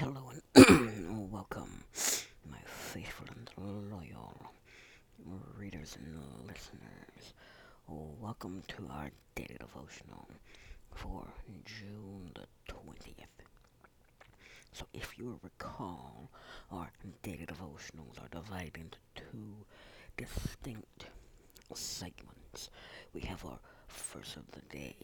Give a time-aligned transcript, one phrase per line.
[0.00, 1.82] Hello and welcome,
[2.48, 4.32] my faithful and loyal
[5.58, 7.34] readers and listeners.
[7.88, 10.28] Welcome to our daily devotional
[10.94, 11.26] for
[11.64, 13.26] June the 20th.
[14.72, 16.30] So, if you recall,
[16.70, 16.92] our
[17.24, 19.54] daily devotionals are divided into two
[20.16, 21.06] distinct
[21.74, 22.70] segments.
[23.12, 23.58] We have our
[23.88, 24.94] first of the day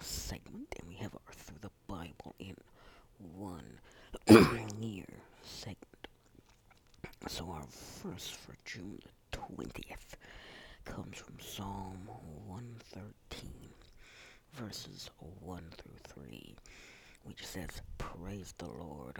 [0.00, 2.56] segment, and we have our through the Bible in
[3.18, 3.78] one
[4.80, 5.06] year
[5.42, 6.08] segment.
[7.28, 7.64] So our
[8.02, 8.98] verse for June
[9.30, 10.16] the 20th
[10.84, 12.08] comes from Psalm
[12.46, 13.50] 113,
[14.52, 15.10] verses
[15.40, 16.54] 1 through 3,
[17.24, 19.18] which says, Praise the Lord,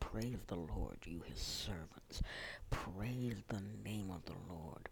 [0.00, 2.22] praise the Lord, you his servants.
[2.70, 4.88] Praise the name of the Lord.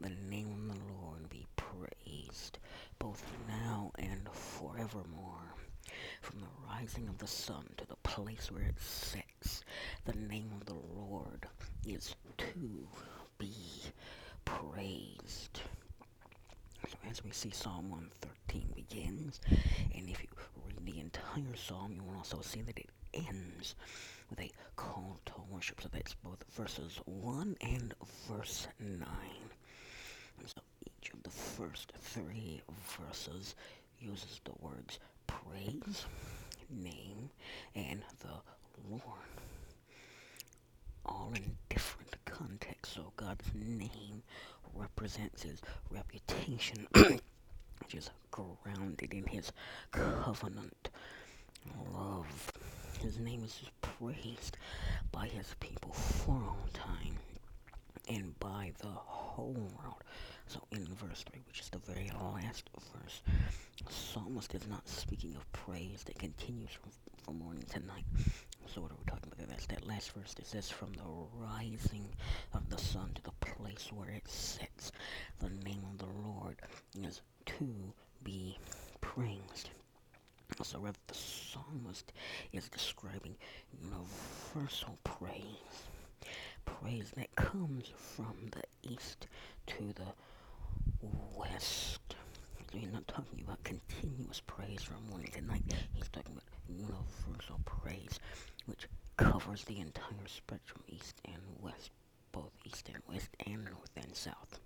[0.00, 2.58] The name of the Lord be praised,
[2.98, 5.51] both now and forevermore.
[6.22, 9.62] From the rising of the sun to the place where it sets,
[10.04, 11.46] the name of the Lord
[11.84, 12.88] is to
[13.38, 13.52] be
[14.44, 15.60] praised.
[16.88, 19.40] So as we see Psalm 113 begins,
[19.94, 20.28] and if you
[20.66, 23.74] read the entire psalm, you will also see that it ends
[24.30, 25.80] with a call to worship.
[25.80, 27.94] So that's both verses 1 and
[28.28, 29.08] verse 9.
[30.38, 32.62] And so each of the first three
[32.98, 33.54] verses
[33.98, 36.04] uses the words praise,
[36.70, 37.30] name,
[37.74, 38.34] and the
[38.90, 39.02] Lord.
[41.04, 42.94] All in different contexts.
[42.94, 44.22] So God's name
[44.74, 49.52] represents his reputation, which is grounded in his
[49.90, 50.90] covenant
[51.92, 52.52] love.
[53.00, 54.56] His name is praised
[55.10, 57.16] by his people for all time
[58.08, 60.02] and by the whole world.
[60.52, 63.22] So in verse 3, which is the very last verse,
[63.88, 66.90] psalmist is not speaking of praise that continues from,
[67.24, 68.04] from morning to night.
[68.66, 69.48] So what are we talking about?
[69.48, 71.08] That's that last verse that says, From the
[71.40, 72.06] rising
[72.52, 74.92] of the sun to the place where it sets,
[75.38, 76.56] the name of the Lord
[77.02, 77.92] is to
[78.22, 78.58] be
[79.00, 79.70] praised.
[80.62, 82.12] So rather the psalmist
[82.52, 83.36] is describing
[83.82, 85.86] universal praise.
[86.66, 89.28] Praise that comes from the east
[89.66, 90.12] to the
[91.36, 92.00] west.
[92.72, 95.62] He's not talking about continuous praise from morning to night.
[95.92, 98.18] He's talking about universal praise,
[98.66, 101.90] which covers the entire spectrum, east and west,
[102.32, 104.58] both east and west, and north and south.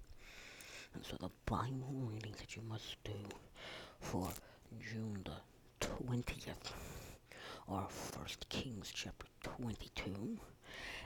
[0.95, 3.13] And so the Bible readings that you must do
[4.01, 4.29] for
[4.81, 6.73] June the 20th
[7.69, 10.39] are 1 Kings chapter 22,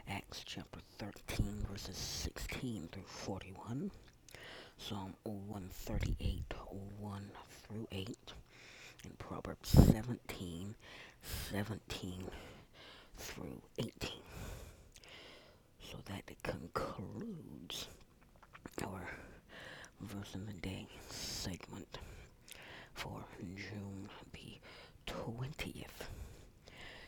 [0.09, 3.91] Acts chapter 13, verses 16 through 41,
[4.89, 6.55] Psalm um, 138,
[7.01, 7.31] 1
[7.63, 8.17] through 8,
[9.05, 10.75] and Proverbs 17,
[11.53, 12.25] 17
[13.17, 13.93] through 18.
[15.83, 17.89] So that concludes
[18.83, 19.07] our
[20.01, 21.99] verse of the day segment
[22.95, 24.59] for June the
[25.07, 26.09] 20th.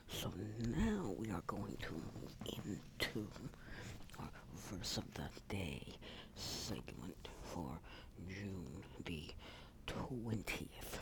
[0.08, 0.30] So
[0.68, 3.26] now we are going to move into
[4.18, 4.28] our
[4.70, 5.82] verse of the day
[6.34, 7.78] segment for
[8.28, 9.30] June the
[9.86, 10.98] 20th.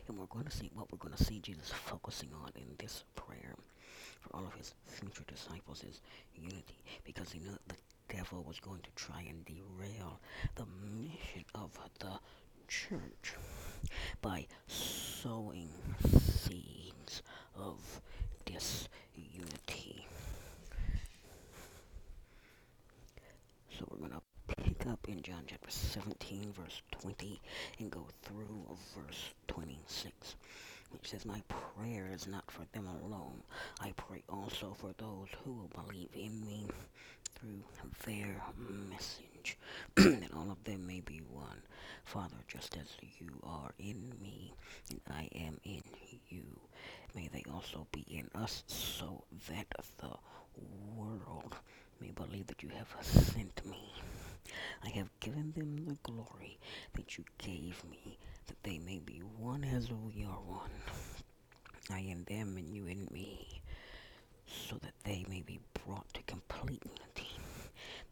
[0.07, 3.03] and we're going to see what we're going to see Jesus focusing on in this
[3.15, 3.55] prayer
[4.21, 5.99] for all of his future disciples is
[6.33, 6.79] unity.
[7.03, 7.75] Because he knew the
[8.07, 10.19] devil was going to try and derail
[10.55, 10.65] the
[10.97, 12.19] mission of the
[12.67, 13.35] church
[14.21, 15.69] by sowing
[16.09, 17.21] seeds
[17.55, 18.01] of
[18.45, 20.05] disunity.
[23.77, 27.41] So we're going to pick up in John chapter 17, verse 20,
[27.79, 30.35] and go through verse 26
[30.91, 33.41] which says, My prayer is not for them alone.
[33.81, 36.67] I pray also for those who will believe in me
[37.35, 37.63] through
[38.05, 38.41] their
[38.89, 39.25] message,
[39.95, 41.61] that all of them may be one.
[42.03, 42.87] Father, just as
[43.19, 44.53] you are in me,
[44.89, 45.83] and I am in
[46.29, 46.45] you,
[47.15, 50.11] may they also be in us, so that the
[50.95, 51.55] world
[52.01, 53.93] may believe that you have sent me.
[54.83, 56.59] I have given them the glory
[56.93, 60.69] that you gave me, that they may be one as we are one.
[61.91, 63.61] I in them and you in me,
[64.47, 67.14] so that they may be brought to complete unity.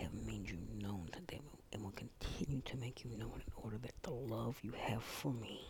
[0.00, 1.42] Have made you known to them
[1.72, 5.32] and will continue to make you known in order that the love you have for
[5.32, 5.66] me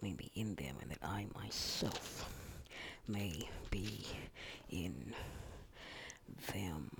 [0.00, 2.28] may be in them and that I myself
[3.06, 4.06] may be
[4.70, 5.14] in
[6.52, 6.90] them.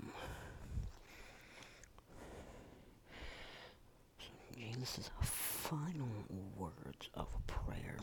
[4.19, 4.25] So
[4.55, 6.07] Jesus' final
[6.57, 7.97] words of prayer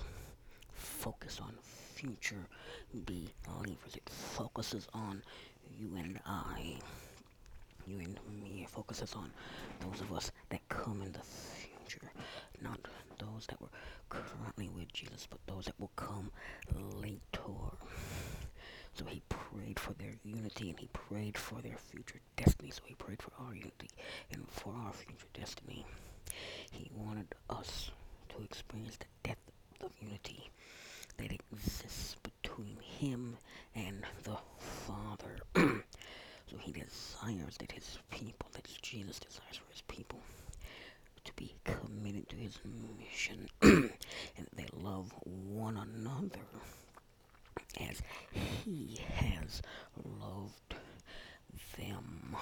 [0.75, 1.55] focus on
[1.95, 2.47] future
[2.93, 3.95] believers.
[3.95, 5.23] It focuses on
[5.79, 6.79] you and I,
[7.87, 8.67] you and me.
[8.71, 9.31] Focuses on
[9.81, 12.11] those of us that come in the future,
[12.63, 12.79] not
[13.19, 13.69] those that were
[14.09, 16.31] currently with Jesus, but those that will come
[17.01, 17.21] later.
[18.95, 22.71] So he prayed for their unity and he prayed for their future destiny.
[22.71, 23.91] So he prayed for our unity
[24.33, 25.87] and for our future destiny.
[26.71, 27.91] He wanted us
[28.31, 29.51] to experience the depth
[29.83, 30.51] of unity
[31.17, 33.37] that exists between him
[33.75, 35.39] and the Father.
[36.51, 40.21] so he desires that his people, that Jesus desires for his people,
[41.25, 42.59] to be committed to his
[42.99, 46.41] mission and they love one another
[47.89, 48.03] as
[48.65, 49.63] he has
[50.05, 50.75] loved
[51.79, 52.37] them.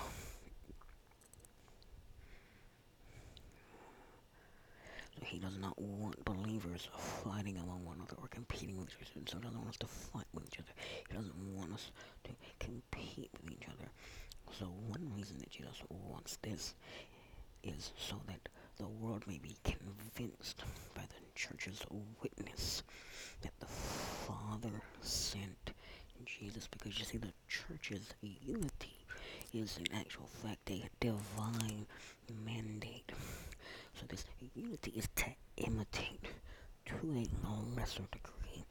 [5.28, 6.88] He does not want believers
[7.22, 9.26] fighting among one another or competing with each other.
[9.26, 10.72] So he doesn't want us to fight with each other.
[11.08, 11.90] He doesn't want us
[12.24, 13.90] to compete with each other.
[14.58, 16.74] So one reason that Jesus wants this
[17.62, 18.48] is so that
[18.78, 20.64] the world may be convinced
[20.94, 21.82] by the church's
[22.22, 22.82] witness
[23.42, 25.72] that the Father sent
[26.24, 26.68] Jesus.
[26.68, 28.96] Because you see, the church's unity
[29.52, 31.86] is in actual fact a divine
[32.44, 33.12] mandate.
[33.98, 34.24] So this
[34.54, 35.24] unity is to
[35.56, 36.28] imitate
[36.86, 38.64] to a lesser degree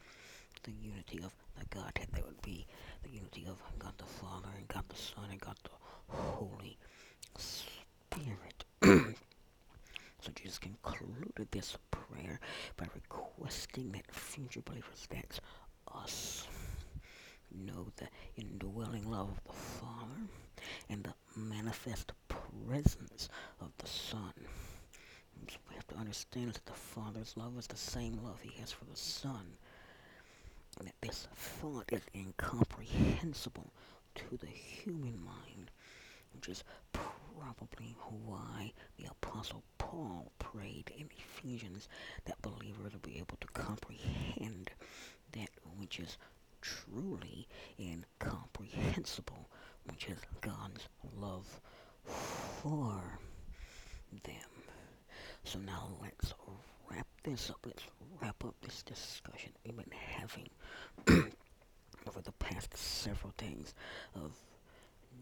[0.64, 2.08] the unity of the Godhead.
[2.14, 2.66] There would be
[3.04, 6.78] the unity of God the Father and God the Son and God the Holy
[7.38, 8.64] Spirit.
[10.22, 12.40] so Jesus concluded this prayer
[12.78, 15.42] by requesting that future believers, that's
[15.94, 16.48] us,
[17.52, 18.08] know the
[18.38, 20.22] indwelling love of the Father
[20.90, 23.28] and the manifest presence
[23.60, 24.34] of the Son
[25.70, 28.86] we have to understand that the Father's love is the same love he has for
[28.86, 29.58] the Son.
[30.80, 33.72] And that this thought is incomprehensible
[34.16, 35.72] to the human mind,
[36.34, 37.96] which is probably
[38.26, 41.88] why the Apostle Paul prayed in Ephesians
[42.26, 44.72] that believers will be able to comprehend
[45.34, 46.18] that which is
[46.62, 47.48] truly
[47.80, 49.50] incomprehensible,
[49.86, 50.88] which is God's
[51.20, 51.62] love
[52.06, 53.20] for
[54.24, 54.57] them.
[55.48, 56.34] So now let's
[56.92, 57.60] wrap this up.
[57.66, 57.84] Let's
[58.22, 60.50] wrap up this discussion we've been having
[61.08, 63.74] over the past several days
[64.16, 64.34] of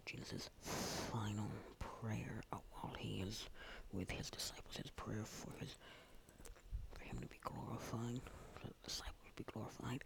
[0.08, 3.46] Jesus' final prayer while he is
[3.94, 4.78] with his disciples.
[4.78, 5.76] His prayer for his
[6.92, 8.22] for him to be glorified,
[8.56, 10.04] for the disciples to be glorified.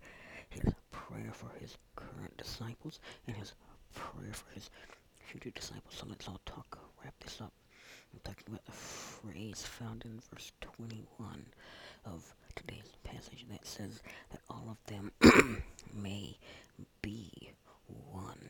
[0.50, 3.54] His prayer for his current disciples and his
[3.94, 4.70] prayer for his
[5.20, 5.96] future disciples.
[5.96, 7.54] So let's all talk, wrap this up.
[8.14, 8.72] I'm talking about the
[9.40, 11.46] phrase found in verse 21
[12.06, 15.12] of today's passage that says that all of them
[15.94, 16.38] may
[17.02, 17.32] be
[18.12, 18.50] one.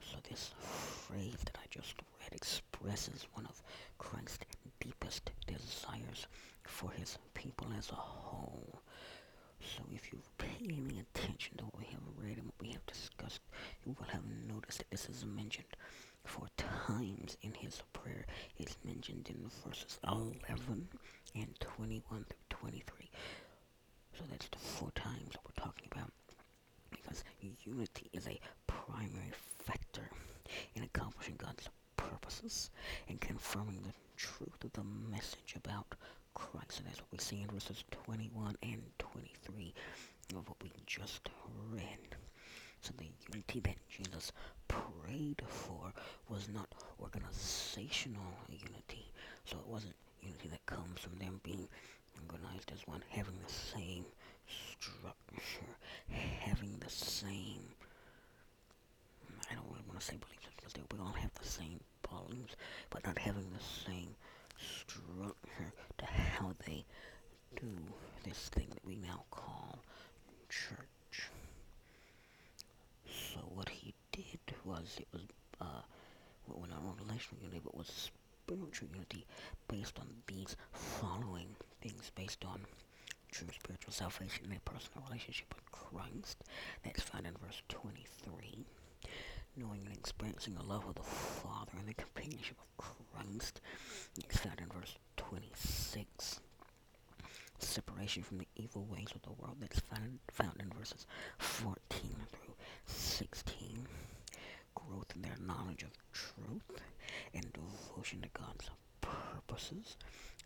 [0.00, 3.60] So this phrase that I just read expresses one of
[3.98, 4.46] Christ's
[4.78, 6.28] deepest desires
[6.62, 8.80] for his people as a whole.
[9.60, 12.86] So if you've paid any attention to what we have read and what we have
[12.86, 13.40] discussed,
[13.84, 15.66] you will have noticed that this is mentioned
[16.24, 18.19] four times in his prayer.
[19.00, 20.88] It's in verses 11
[21.34, 23.10] and 21 through 23.
[24.12, 26.12] So that's the four times that we're talking about.
[26.90, 27.24] Because
[27.64, 29.32] unity is a primary
[29.64, 30.10] factor
[30.74, 32.70] in accomplishing God's purposes
[33.08, 35.94] and confirming the truth of the message about
[36.34, 36.80] Christ.
[36.80, 39.72] And that's what we see in verses 21 and 23
[40.36, 41.30] of what we just
[41.72, 42.16] read.
[42.82, 44.32] So the unity that Jesus
[44.68, 45.92] prayed for
[46.28, 46.68] was not
[47.00, 48.79] organizational unity.
[49.50, 51.66] So it wasn't unity that comes from them being
[52.30, 54.04] organized as one, having the same
[54.46, 55.74] structure,
[56.08, 57.62] having the same,
[59.50, 62.54] I don't really want to say beliefs because we all have the same beliefs,
[62.90, 64.14] but not having the same
[64.56, 66.84] structure to how they
[67.60, 67.72] do
[68.24, 69.80] this thing that we now call
[70.48, 71.30] church.
[73.06, 75.22] So what he did was, it was,
[75.60, 75.82] uh,
[76.46, 78.10] well, not relational unity, but was
[78.50, 79.24] spiritual unity
[79.68, 82.60] based on these following things, based on
[83.30, 86.42] true spiritual salvation and a personal relationship with Christ.
[86.82, 88.66] That's found in verse 23.
[89.56, 93.60] Knowing and experiencing the love of the Father and the companionship of Christ.
[94.16, 96.40] That's found in verse 26.
[97.58, 99.58] Separation from the evil ways of the world.
[99.60, 101.06] That's found, found in verses
[101.38, 101.76] 14
[102.32, 102.54] through
[102.86, 103.86] 16.
[104.90, 106.80] Growth in their knowledge of truth
[107.32, 108.70] and devotion to God's
[109.00, 109.96] purposes.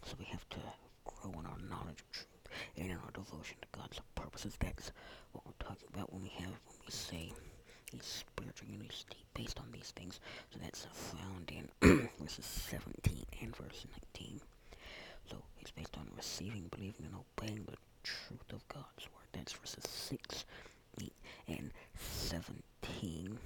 [0.05, 0.59] So we have to
[1.05, 4.57] grow in our knowledge of truth and in our devotion to God's purposes.
[4.61, 4.93] That's
[5.33, 7.33] what we're talking about when we have when we say
[7.99, 10.21] a spiritual unity based on these things.
[10.51, 14.41] So that's found in verses 17 and verse 19.
[15.31, 19.29] So it's based on receiving, believing, and obeying the truth of God's word.
[19.33, 20.45] That's verses 6,
[21.01, 21.13] 8,
[21.49, 23.39] and 17.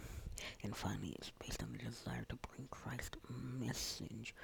[0.62, 3.18] And finally, it's based on the desire to bring Christ's
[3.60, 4.34] message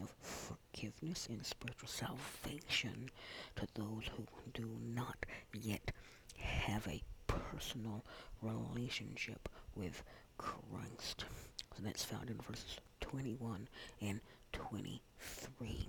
[0.00, 3.10] of forgiveness and spiritual salvation
[3.56, 5.92] to those who do not yet
[6.38, 8.04] have a personal
[8.42, 10.02] relationship with
[10.38, 11.24] Christ.
[11.76, 13.68] So that's found in verses 21
[14.00, 14.20] and
[14.52, 15.88] 23.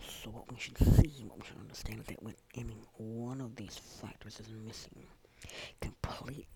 [0.00, 3.56] So what we should see, what we should understand is that when any one of
[3.56, 5.06] these factors is missing,
[5.80, 6.46] complete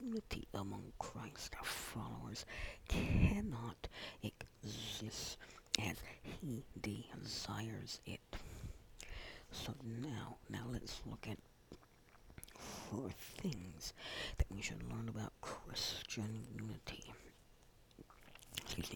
[0.00, 2.44] unity among Christ followers
[2.88, 3.88] cannot
[4.22, 5.38] exist
[5.78, 8.20] as he desires it.
[9.52, 11.38] So now, now let's look at
[12.58, 13.92] four things
[14.38, 17.12] that we should learn about Christian unity.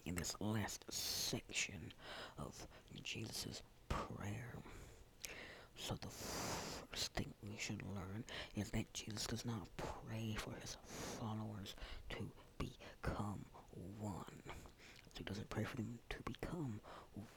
[0.04, 1.92] In this last section
[2.38, 2.66] of
[3.02, 4.54] Jesus' prayer.
[5.82, 10.76] So the first thing we should learn is that Jesus does not pray for his
[10.84, 11.74] followers
[12.10, 13.44] to become
[13.98, 14.42] one.
[14.46, 16.80] So he doesn't pray for them to become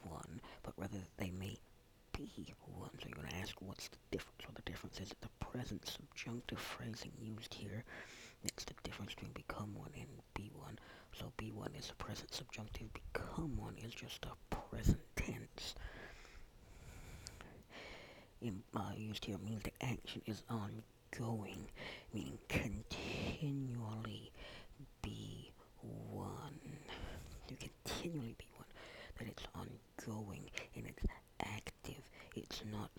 [0.04, 1.58] one, but rather that they may
[2.12, 2.90] be one.
[3.02, 4.42] So you're going to ask what's the difference?
[4.46, 7.84] Well, the difference is the present subjunctive phrasing used here.
[8.44, 10.78] That's the difference between become one and be one.
[11.14, 12.88] So be one is the present subjunctive.
[12.94, 15.76] Become one is just a present tense
[18.76, 21.68] uh, used here means the action is ongoing,
[22.14, 24.32] meaning continually
[25.02, 25.52] be
[25.92, 26.60] one.
[27.50, 28.68] You continually be one.
[29.18, 31.04] That it's ongoing and it's
[31.40, 32.02] active.
[32.36, 32.90] It's not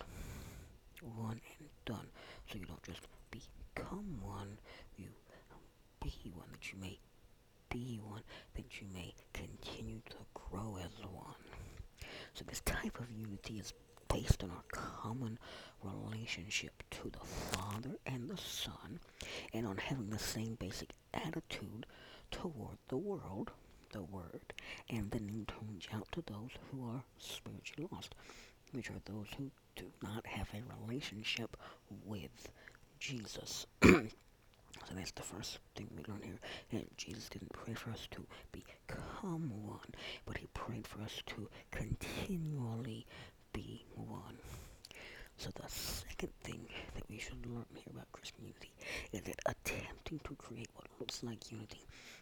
[1.01, 2.07] one and done.
[2.51, 4.57] So you don't just become one,
[4.97, 5.07] you
[6.01, 6.99] be one, that you may
[7.69, 8.21] be one,
[8.55, 11.35] that you may continue to grow as one.
[12.33, 13.73] So this type of unity is
[14.25, 15.37] based on our common
[15.83, 18.99] relationship to the Father and the Son,
[19.53, 21.85] and on having the same basic attitude
[22.31, 23.51] toward the world,
[23.91, 24.53] the Word,
[24.89, 28.15] and the need to reach out to those who are spiritually lost,
[28.71, 31.55] which are those who do not have a relationship
[32.05, 32.49] with
[32.99, 33.67] Jesus.
[34.89, 36.37] So that's the first thing we learn here.
[36.73, 41.47] That Jesus didn't pray for us to become one, but he prayed for us to
[41.71, 43.07] continually
[43.55, 44.37] be one.
[45.37, 48.71] So the second thing that we should learn here about Christian unity
[49.13, 49.39] is that
[50.15, 51.81] attempting to create what looks like unity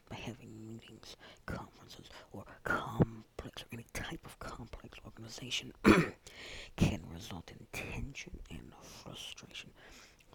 [0.10, 5.72] by having meetings, conferences, or complex or any type of complex organization
[6.76, 9.70] can result in tension and frustration.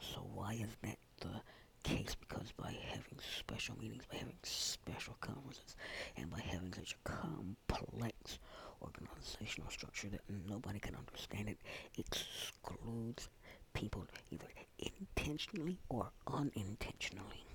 [0.01, 1.41] So why is that the
[1.83, 2.15] case?
[2.15, 5.77] Because by having special meetings, by having special conferences,
[6.17, 8.39] and by having such a complex
[8.83, 11.49] organizational structure that nobody can understand.
[11.49, 11.59] It
[11.99, 13.29] excludes
[13.75, 14.47] people either
[14.79, 17.48] intentionally or unintentionally.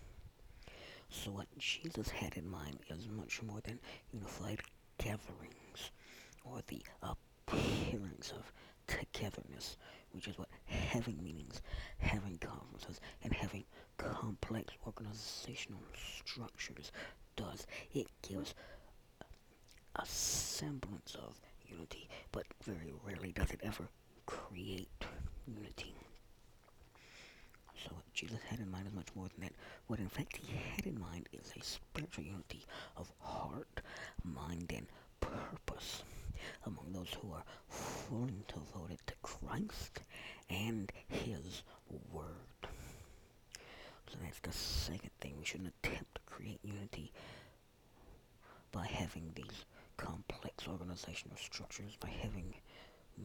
[1.15, 3.79] So what Jesus had in mind is much more than
[4.11, 4.61] unified
[4.97, 5.91] gatherings
[6.43, 8.51] or the appearance of
[8.87, 9.77] togetherness,
[10.11, 11.61] which is what having meetings,
[11.99, 13.63] having conferences, and having
[13.97, 15.83] complex organizational
[16.25, 16.91] structures
[17.35, 17.67] does.
[17.93, 18.55] It gives
[19.95, 23.87] a semblance of unity, but very rarely does it ever
[24.25, 24.89] create
[25.45, 25.95] unity.
[27.83, 29.53] So what Jesus had in mind is much more than that.
[29.87, 33.81] What in fact he had in mind is a spiritual unity of heart,
[34.23, 34.87] mind, and
[35.19, 36.03] purpose
[36.65, 39.99] among those who are fully devoted to Christ
[40.49, 41.63] and his
[42.11, 42.69] word.
[44.11, 45.35] So that's the second thing.
[45.39, 47.11] We shouldn't attempt to create unity
[48.71, 49.65] by having these
[49.97, 52.53] complex organizational structures, by having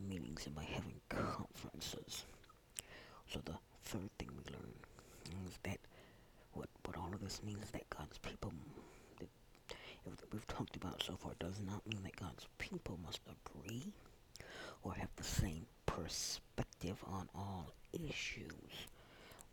[0.09, 2.25] meetings, and by having conferences.
[3.27, 4.73] So the third thing we learn
[5.47, 5.79] is that
[6.53, 6.69] what
[7.45, 8.53] means that God's people
[9.19, 13.93] that we've talked about so far does not mean that God's people must agree
[14.83, 18.87] or have the same perspective on all issues.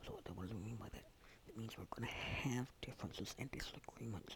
[0.06, 1.04] So what does it mean by that?
[1.48, 4.36] It means we're going to have differences and disagreements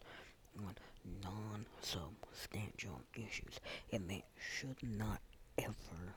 [0.58, 0.74] on
[1.22, 3.60] non-substantial issues,
[3.92, 5.20] and that should not
[5.56, 6.14] ever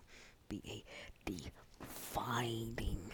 [0.50, 0.84] be a
[1.26, 3.12] dividing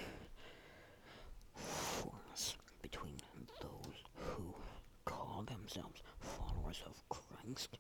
[1.56, 3.19] force between
[5.40, 7.78] call themselves followers of Christ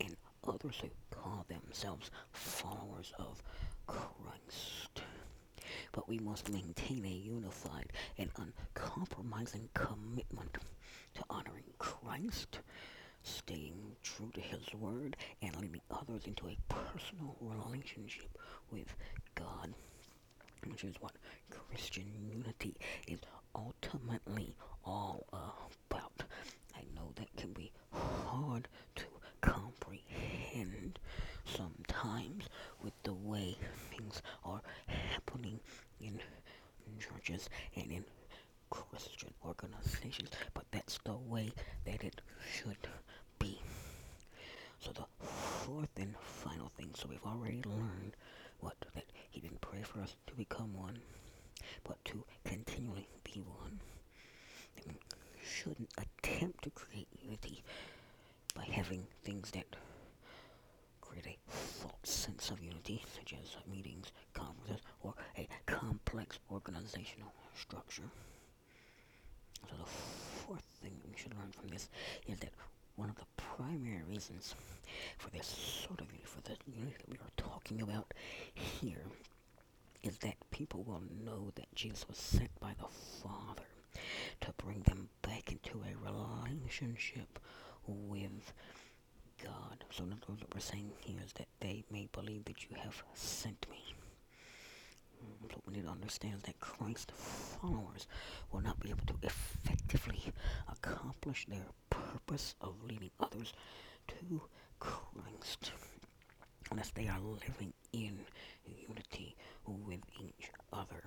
[0.00, 3.42] and others who call themselves followers of
[3.86, 5.02] Christ.
[5.92, 10.56] But we must maintain a unified and uncompromising commitment
[11.14, 12.60] to honoring Christ,
[13.22, 18.38] staying true to His Word, and leading others into a personal relationship
[18.70, 18.94] with
[19.34, 19.74] God,
[20.68, 21.12] which is what
[21.50, 22.76] Christian unity
[23.08, 23.18] is
[23.56, 26.22] ultimately all about.
[26.76, 29.04] I know that can be hard to
[29.40, 30.98] comprehend
[31.44, 32.44] sometimes
[32.82, 33.56] with the way
[33.90, 35.60] things are happening
[36.00, 36.18] in
[37.34, 38.04] churches and in
[38.70, 41.50] Christian organizations, but that's the way
[41.84, 42.20] that it
[42.52, 42.88] should
[43.38, 43.58] be.
[44.80, 48.16] So the fourth and final thing, so we've already learned
[48.60, 50.98] what that he didn't pray for us to become one,
[51.84, 53.80] but to continually be one.
[54.86, 54.92] We
[55.44, 57.62] shouldn't attempt to create unity
[58.54, 59.76] by having things that
[61.00, 68.08] create a false sense of unity, such as meetings, conferences, or a complex organizational structure.
[69.68, 71.88] So the fourth thing we should learn from this
[72.26, 72.50] is that
[72.96, 74.54] one of the primary reasons
[75.18, 75.46] for this
[75.86, 78.14] sort of for the unity that we are talking about
[78.52, 79.04] here,
[80.02, 82.88] is that people will know that Jesus was sent by the
[83.22, 83.62] Father
[84.40, 87.38] to bring them back into a relationship
[87.86, 88.52] with
[89.42, 89.84] God.
[89.90, 92.76] So, in other words, what we're saying here is that they may believe that you
[92.82, 93.94] have sent me.
[95.50, 98.06] So we need to understand that Christ followers
[98.50, 100.32] will not be able to effectively
[100.70, 103.52] accomplish their purpose of leading others
[104.08, 104.40] to
[104.80, 105.72] Christ
[106.70, 108.18] unless they are living in
[108.88, 111.02] unity with each other.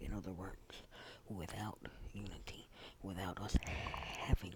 [0.00, 0.82] In other words,
[1.28, 1.78] without
[2.12, 2.68] unity,
[3.02, 4.54] without us having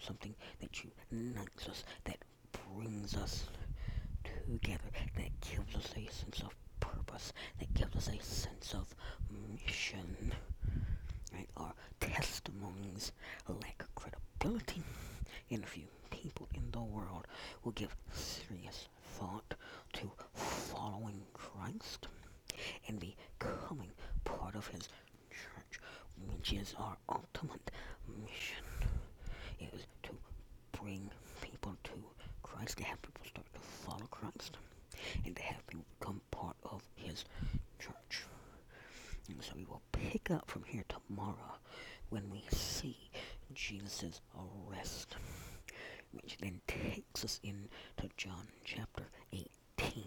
[0.00, 0.70] something that
[1.10, 2.18] unites us, that
[2.74, 3.44] brings us
[4.24, 8.86] together, that gives us a sense of purpose, that gives us a sense of
[9.64, 10.32] mission.
[11.32, 11.48] Right?
[11.56, 13.12] Our testimonies
[13.48, 14.82] lack credibility,
[15.50, 17.26] and few people in the world
[17.64, 19.54] will give serious thought
[19.92, 22.06] to following Christ
[22.88, 23.90] and becoming
[24.24, 24.88] part of His
[25.30, 25.80] church,
[26.28, 27.70] which is our ultimate
[28.24, 28.64] mission,
[29.60, 30.10] is to
[30.72, 31.10] bring
[31.40, 31.92] people to
[32.42, 34.56] Christ, to have people start to follow Christ,
[35.24, 37.24] and to have people become part of His
[37.78, 38.24] church.
[39.28, 41.58] And so we will pick up from here tomorrow
[42.08, 42.96] when we see
[43.54, 45.16] Jesus' arrest,
[46.12, 50.04] which then takes us into John chapter 18.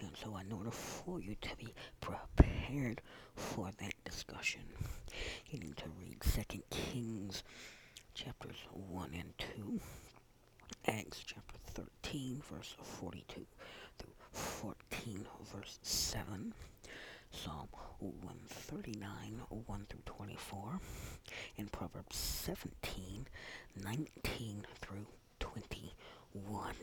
[0.00, 3.00] And so, in order for you to be prepared
[3.36, 4.62] for that discussion,
[5.50, 7.42] you need to read 2 Kings
[8.14, 9.80] chapters 1 and 2,
[10.86, 11.58] Acts chapter
[12.02, 13.46] 13, verse 42
[13.98, 16.52] through 14, verse 7.
[17.34, 17.68] Psalm
[17.98, 20.80] 139, 1 through 24,
[21.58, 23.26] and Proverbs 17,
[23.82, 25.06] 19 through
[25.40, 26.74] 21.